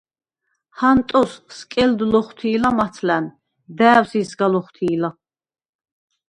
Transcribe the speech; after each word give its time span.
ჰანტოს 0.79 1.31
სკელდ 1.57 1.99
ლოხვთი̄ლა 2.13 2.69
მაცლა̈ნ. 2.77 3.25
და̄̈ვსი̄ 3.77 4.23
სგა 4.29 4.47
ლოხვთი̄ლა. 4.53 5.09